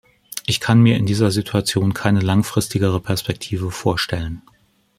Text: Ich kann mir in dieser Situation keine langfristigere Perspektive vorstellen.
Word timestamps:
Ich 0.47 0.59
kann 0.59 0.81
mir 0.81 0.97
in 0.97 1.05
dieser 1.05 1.29
Situation 1.29 1.93
keine 1.93 2.21
langfristigere 2.21 2.99
Perspektive 2.99 3.69
vorstellen. 3.69 4.41